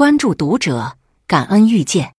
[0.00, 2.14] 关注读者感恩遇见。